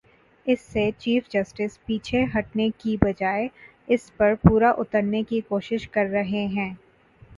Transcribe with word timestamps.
اس 0.45 0.61
سے 0.63 0.89
chief 0.99 1.27
justice 1.29 1.77
پیچھے 1.85 2.23
ہٹنے 2.35 2.69
کی 2.77 2.95
بجائے 3.01 3.47
اس 3.87 4.09
پر 4.17 4.33
پورا 4.41 4.71
اترنے 4.77 5.23
کی 5.23 5.41
کوشش 5.49 5.87
کر 5.89 6.07
رہے 6.11 6.45
ہیں۔ 6.47 6.73